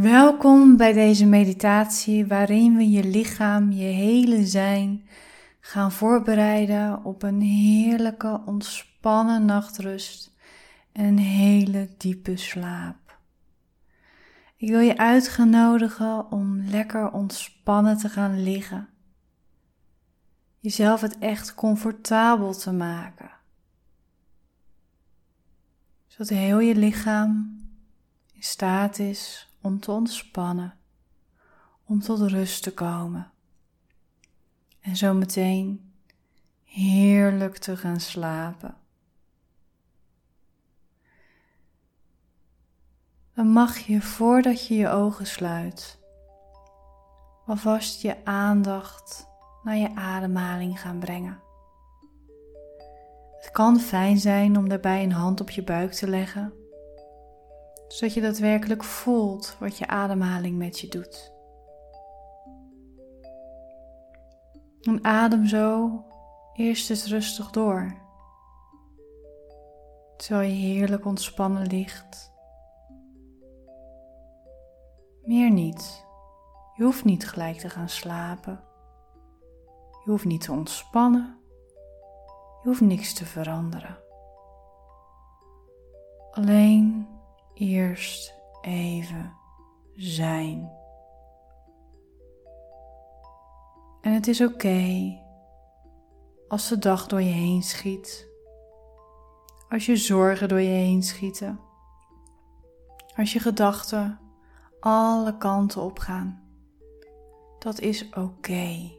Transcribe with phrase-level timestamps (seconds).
[0.00, 5.08] Welkom bij deze meditatie waarin we je lichaam, je hele zijn
[5.60, 10.32] gaan voorbereiden op een heerlijke, ontspannen nachtrust
[10.92, 13.18] en een hele diepe slaap.
[14.56, 18.88] Ik wil je uitgenodigen om lekker ontspannen te gaan liggen.
[20.58, 23.30] Jezelf het echt comfortabel te maken.
[26.06, 27.60] Zodat heel je lichaam
[28.32, 30.74] in staat is om te ontspannen,
[31.84, 33.30] om tot rust te komen.
[34.80, 35.92] En zo meteen
[36.64, 38.76] heerlijk te gaan slapen.
[43.34, 45.98] Dan mag je voordat je je ogen sluit,
[47.46, 49.26] alvast je aandacht
[49.62, 51.40] naar je ademhaling gaan brengen.
[53.40, 56.63] Het kan fijn zijn om daarbij een hand op je buik te leggen
[57.88, 61.32] zodat je daadwerkelijk voelt wat je ademhaling met je doet.
[64.82, 65.90] En adem zo
[66.52, 67.94] eerst eens rustig door,
[70.16, 72.32] terwijl je heerlijk ontspannen ligt.
[75.22, 76.04] Meer niet.
[76.74, 78.64] Je hoeft niet gelijk te gaan slapen.
[80.04, 81.38] Je hoeft niet te ontspannen.
[82.62, 83.98] Je hoeft niks te veranderen.
[86.30, 87.03] Alleen
[87.54, 89.32] eerst even
[89.94, 90.70] zijn.
[94.00, 95.22] En het is oké
[96.48, 98.28] als de dag door je heen schiet,
[99.68, 101.60] als je zorgen door je heen schieten,
[103.16, 104.20] als je gedachten
[104.80, 106.42] alle kanten op gaan.
[107.58, 108.92] Dat is oké.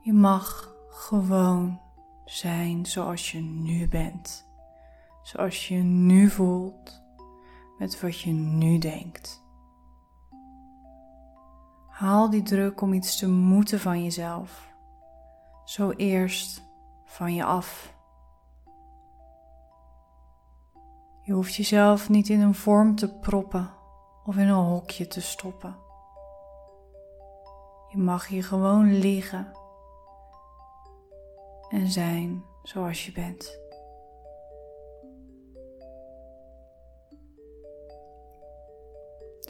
[0.00, 1.80] Je mag gewoon
[2.24, 4.47] zijn zoals je nu bent
[5.28, 7.02] zoals je nu voelt,
[7.78, 9.44] met wat je nu denkt.
[11.88, 14.74] Haal die druk om iets te moeten van jezelf,
[15.64, 16.62] zo eerst
[17.04, 17.94] van je af.
[21.22, 23.70] Je hoeft jezelf niet in een vorm te proppen
[24.24, 25.76] of in een hokje te stoppen.
[27.88, 29.52] Je mag hier gewoon liggen
[31.68, 33.67] en zijn zoals je bent.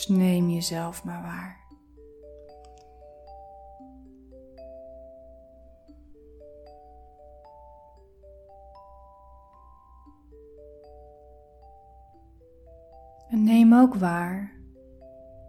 [0.00, 1.60] Dus neem jezelf maar waar.
[13.28, 14.52] En neem ook waar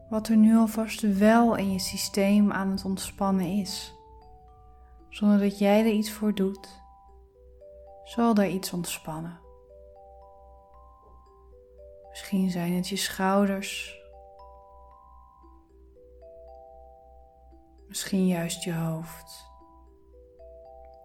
[0.10, 3.94] wat er nu alvast wel in je systeem aan het ontspannen is.
[5.10, 6.82] Zonder dat jij er iets voor doet,
[8.04, 9.40] zal er iets ontspannen.
[12.10, 14.01] Misschien zijn het je schouders
[17.92, 19.52] Misschien juist je hoofd.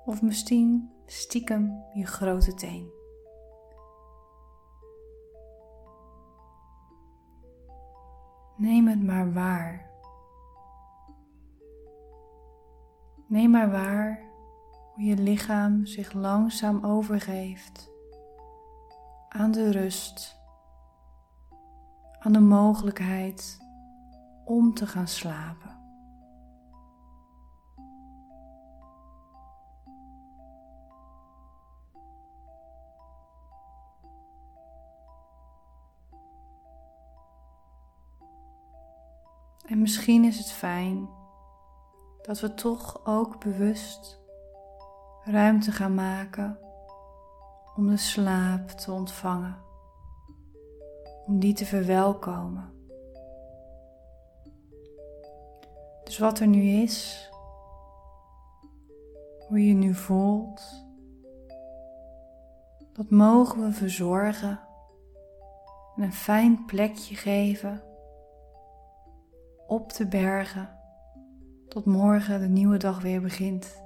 [0.04, 2.90] Of misschien stiekem je grote teen.
[8.56, 9.90] Neem het maar waar.
[13.26, 14.30] Neem maar waar
[14.94, 17.90] hoe je lichaam zich langzaam overgeeft
[19.28, 20.36] aan de rust,
[22.18, 23.58] aan de mogelijkheid
[24.44, 25.75] om te gaan slapen.
[39.66, 41.08] En misschien is het fijn
[42.22, 44.20] dat we toch ook bewust
[45.24, 46.58] ruimte gaan maken
[47.76, 49.56] om de slaap te ontvangen,
[51.26, 52.72] om die te verwelkomen.
[56.04, 57.30] Dus wat er nu is,
[59.48, 60.84] hoe je nu voelt,
[62.92, 64.60] dat mogen we verzorgen
[65.96, 67.85] en een fijn plekje geven
[69.66, 70.78] op te bergen
[71.68, 73.82] tot morgen de nieuwe dag weer begint.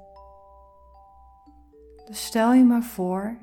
[2.04, 3.38] Dus stel je maar voor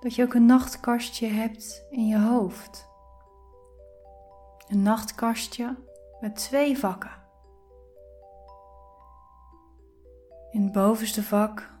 [0.00, 2.88] dat je ook een nachtkastje hebt in je hoofd.
[4.68, 5.76] Een nachtkastje
[6.20, 7.22] met twee vakken.
[10.50, 11.72] In het bovenste vak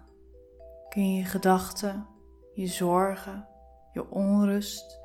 [0.88, 2.06] kun je je gedachten,
[2.54, 3.48] je zorgen,
[3.92, 5.00] je onrust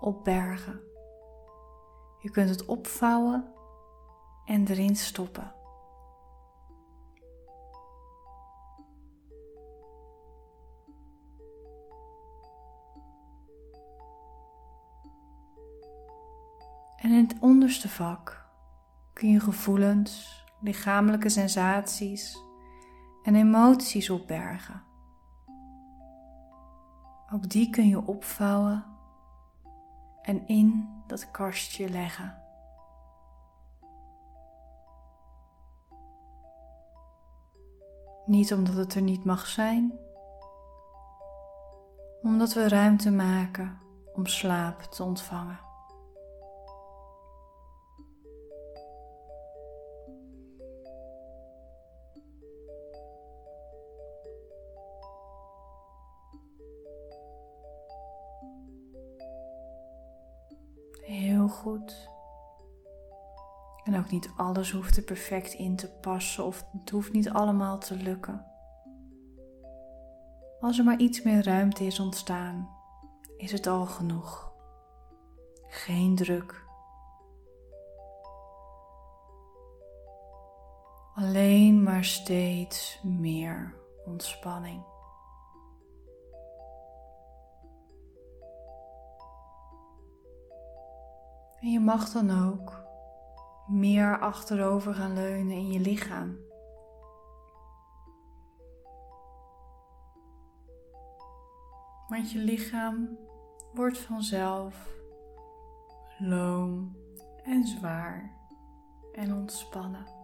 [0.00, 0.80] opbergen.
[2.18, 3.58] Je kunt het opvouwen
[4.44, 5.54] en erin stoppen.
[16.96, 18.46] En in het onderste vak
[19.12, 22.38] kun je gevoelens, lichamelijke sensaties
[23.22, 24.82] en emoties opbergen.
[27.32, 28.84] Ook die kun je opvouwen
[30.22, 32.49] en in dat kastje leggen.
[38.30, 39.98] Niet omdat het er niet mag zijn,
[42.22, 43.78] omdat we ruimte maken
[44.12, 45.60] om slaap te ontvangen.
[61.00, 62.08] Heel goed.
[63.84, 67.78] En ook niet alles hoeft er perfect in te passen of het hoeft niet allemaal
[67.78, 68.46] te lukken.
[70.60, 72.68] Als er maar iets meer ruimte is ontstaan,
[73.36, 74.52] is het al genoeg.
[75.66, 76.68] Geen druk.
[81.14, 83.74] Alleen maar steeds meer
[84.04, 84.84] ontspanning.
[91.60, 92.79] En je mag dan ook
[93.70, 96.36] meer achterover gaan leunen in je lichaam.
[102.08, 103.18] Want je lichaam
[103.74, 104.88] wordt vanzelf
[106.18, 106.96] loom
[107.42, 108.36] en zwaar
[109.12, 110.19] en ontspannen.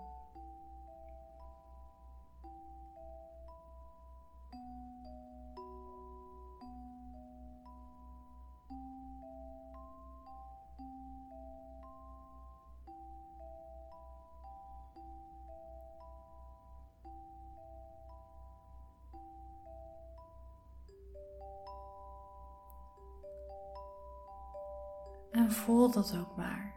[25.47, 26.75] En voel dat ook maar.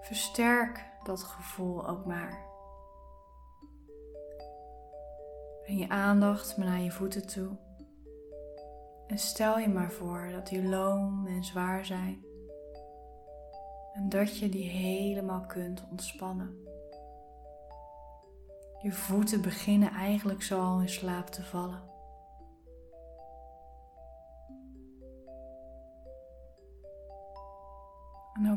[0.00, 2.46] Versterk dat gevoel ook maar.
[5.62, 7.56] Breng je aandacht maar naar je voeten toe.
[9.06, 12.24] En stel je maar voor dat die loom en zwaar zijn.
[13.92, 16.56] En dat je die helemaal kunt ontspannen.
[18.82, 21.95] Je voeten beginnen eigenlijk zo al in slaap te vallen.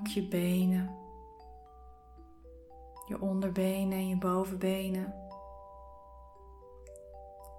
[0.07, 0.97] Je benen,
[3.07, 5.13] je onderbenen en je bovenbenen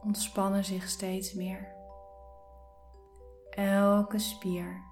[0.03, 1.75] ontspannen zich steeds meer.
[3.51, 4.85] Elke spier,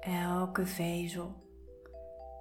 [0.00, 1.34] elke vezel,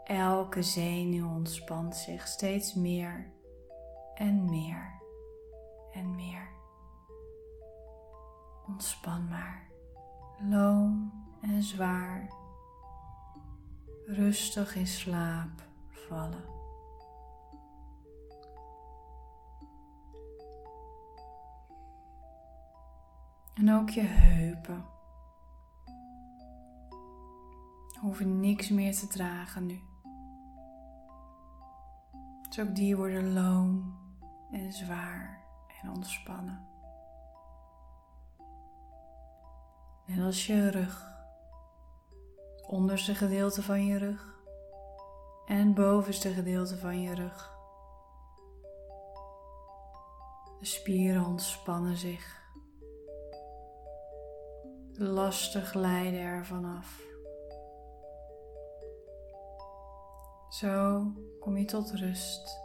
[0.04, 3.34] elke zenuw ontspant zich steeds meer
[4.14, 5.02] en meer
[5.92, 6.52] en meer.
[8.68, 9.72] Ontspan maar,
[10.40, 11.12] loom
[11.42, 12.43] en zwaar
[14.06, 16.44] rustig in slaap vallen.
[23.54, 24.86] En ook je heupen.
[28.00, 29.80] Hoeven niks meer te dragen nu.
[32.50, 33.98] Dus ook die worden loom
[34.52, 35.44] en zwaar
[35.82, 36.68] en ontspannen.
[40.06, 41.13] Net als je rug
[42.68, 44.34] onderste gedeelte van je rug
[45.46, 47.58] en bovenste gedeelte van je rug.
[50.60, 52.42] De spieren ontspannen zich.
[54.92, 57.02] De lasten glijden er vanaf.
[60.50, 61.04] Zo
[61.40, 62.62] kom je tot rust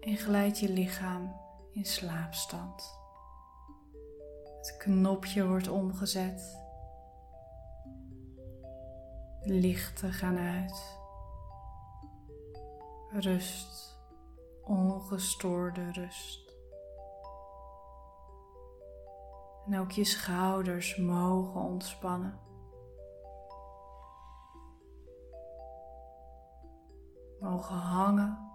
[0.00, 2.98] en glijdt je lichaam in slaapstand.
[4.56, 6.65] Het knopje wordt omgezet
[9.46, 10.98] lichten gaan uit.
[13.10, 13.98] Rust,
[14.62, 16.54] ongestoorde rust.
[19.66, 22.40] En ook je schouders mogen ontspannen.
[27.40, 28.50] Mogen hangen.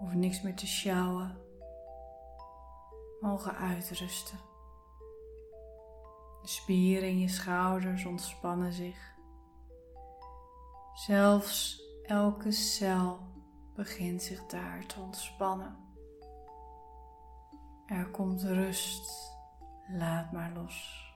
[0.00, 1.38] Of niks meer te sjouwen.
[3.20, 4.38] Mogen uitrusten.
[6.42, 9.17] De spieren in je schouders ontspannen zich.
[10.98, 13.18] Zelfs elke cel
[13.74, 15.76] begint zich daar te ontspannen.
[17.86, 19.32] Er komt rust,
[19.88, 21.06] laat maar los.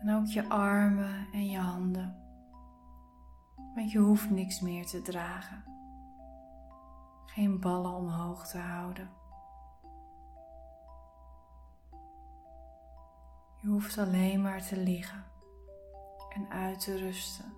[0.00, 2.16] En ook je armen en je handen,
[3.74, 5.64] want je hoeft niks meer te dragen.
[7.26, 9.10] Geen ballen omhoog te houden.
[13.60, 15.30] Je hoeft alleen maar te liggen
[16.34, 17.54] en uit te rusten,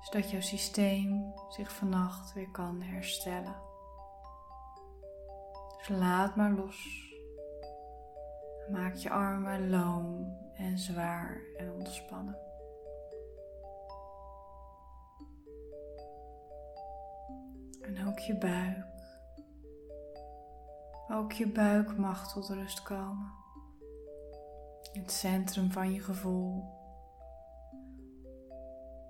[0.00, 3.56] zodat jouw systeem zich vannacht weer kan herstellen.
[5.76, 7.08] Dus laat maar los.
[8.70, 12.38] Maak je armen loom en zwaar en ontspannen.
[17.80, 18.86] En ook je buik.
[21.12, 23.32] Ook je buik mag tot rust komen.
[24.92, 26.79] Het centrum van je gevoel.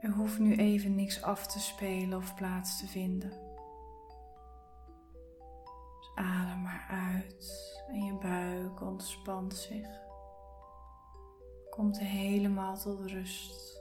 [0.00, 3.30] Er hoeft nu even niks af te spelen of plaats te vinden.
[5.99, 9.88] Dus adem maar uit en je buik ontspant zich.
[11.71, 13.80] Komt helemaal tot rust.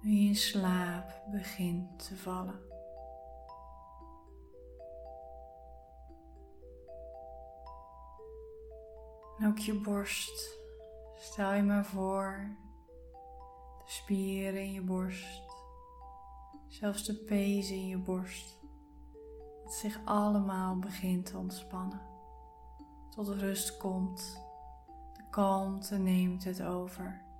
[0.00, 2.60] Nu je in slaap begint te vallen.
[9.38, 10.60] En ook je borst.
[11.14, 12.56] Stel je maar voor.
[13.92, 15.42] Spieren in je borst.
[16.68, 18.58] Zelfs de pezen in je borst.
[19.62, 22.00] Dat zich allemaal begint te ontspannen.
[23.10, 24.40] Tot rust komt.
[25.12, 27.30] De kalmte neemt het over.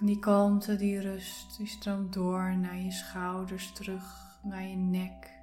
[0.00, 5.34] die kalmte, die rust, die stroomt door naar je schouders terug, naar je nek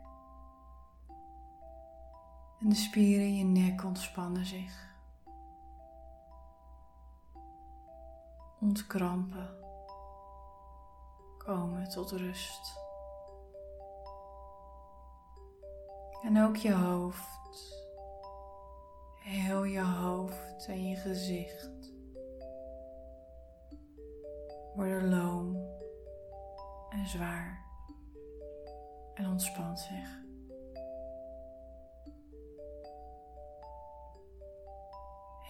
[2.61, 4.90] en de spieren in je nek ontspannen zich.
[8.61, 9.49] Ontkrampen.
[11.37, 12.79] Komen tot rust.
[16.23, 17.79] En ook je hoofd.
[19.19, 21.93] Heel je hoofd en je gezicht
[24.75, 25.55] worden loom
[26.89, 27.65] en zwaar
[29.13, 30.21] en ontspant zich.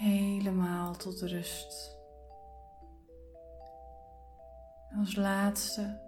[0.01, 2.00] helemaal tot rust.
[5.01, 5.99] Als laatste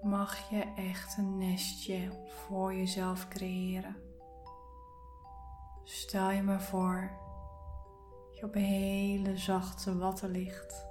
[0.00, 3.96] mag je echt een nestje voor jezelf creëren.
[5.84, 7.10] Stel je maar voor
[8.30, 10.86] je op een hele zachte watten ligt.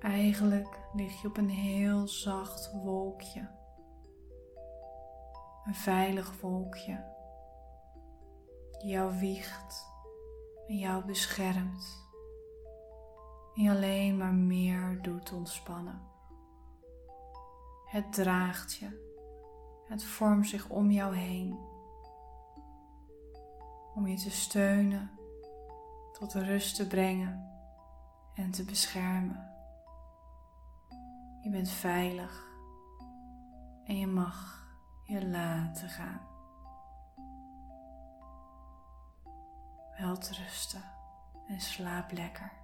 [0.00, 3.50] Eigenlijk lig je op een heel zacht wolkje.
[5.64, 7.04] Een veilig wolkje
[8.78, 9.86] die jou wiegt
[10.66, 12.09] en jou beschermt
[13.62, 16.00] je alleen maar meer doet ontspannen.
[17.84, 19.08] Het draagt je,
[19.88, 21.58] het vormt zich om jou heen,
[23.94, 25.10] om je te steunen,
[26.12, 27.50] tot rust te brengen
[28.34, 29.50] en te beschermen.
[31.40, 32.48] Je bent veilig
[33.84, 34.68] en je mag
[35.04, 36.28] je laten gaan.
[39.98, 40.82] Welterusten
[41.46, 42.59] en slaap lekker.